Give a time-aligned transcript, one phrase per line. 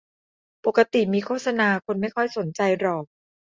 [0.65, 3.03] ปกติมีโฆษณาคนไม่ค่อยสนใจหรอก